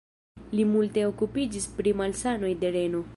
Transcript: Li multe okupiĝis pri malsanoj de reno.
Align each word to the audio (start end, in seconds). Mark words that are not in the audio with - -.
Li 0.59 0.63
multe 0.69 1.03
okupiĝis 1.11 1.69
pri 1.77 1.95
malsanoj 2.03 2.53
de 2.65 2.77
reno. 2.81 3.05